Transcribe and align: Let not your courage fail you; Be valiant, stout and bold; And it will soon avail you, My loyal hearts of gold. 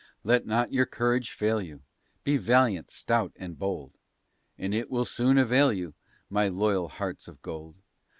Let 0.23 0.47
not 0.47 0.73
your 0.73 0.87
courage 0.87 1.29
fail 1.29 1.61
you; 1.61 1.81
Be 2.23 2.37
valiant, 2.37 2.89
stout 2.89 3.33
and 3.35 3.59
bold; 3.59 3.99
And 4.57 4.73
it 4.73 4.89
will 4.89 5.05
soon 5.05 5.37
avail 5.37 5.71
you, 5.71 5.93
My 6.27 6.47
loyal 6.47 6.89
hearts 6.89 7.27
of 7.27 7.39
gold. 7.43 7.77